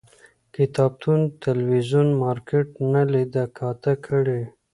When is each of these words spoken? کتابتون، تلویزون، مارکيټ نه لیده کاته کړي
کتابتون، 0.55 1.19
تلویزون، 1.45 2.07
مارکيټ 2.23 2.67
نه 2.93 3.01
لیده 3.13 3.43
کاته 3.57 3.93
کړي 4.05 4.41